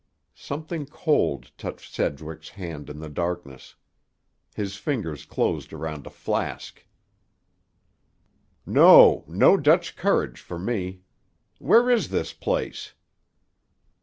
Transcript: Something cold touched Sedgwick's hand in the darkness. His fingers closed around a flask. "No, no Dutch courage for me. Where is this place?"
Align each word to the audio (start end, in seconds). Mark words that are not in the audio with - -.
Something 0.33 0.87
cold 0.87 1.51
touched 1.59 1.93
Sedgwick's 1.93 2.49
hand 2.49 2.89
in 2.89 2.97
the 2.97 3.07
darkness. 3.07 3.75
His 4.55 4.75
fingers 4.75 5.25
closed 5.25 5.73
around 5.73 6.07
a 6.07 6.09
flask. 6.09 6.83
"No, 8.65 9.23
no 9.27 9.57
Dutch 9.57 9.95
courage 9.95 10.39
for 10.41 10.57
me. 10.57 11.01
Where 11.59 11.87
is 11.87 12.09
this 12.09 12.33
place?" 12.33 12.95